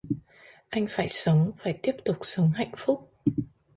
Anh 0.69 0.87
phải 0.89 1.07
sống 1.09 1.51
phải 1.57 1.79
tiếp 1.83 1.95
tục 2.05 2.15
sống 2.21 2.49
hạnh 2.55 2.71
phúc 2.77 3.11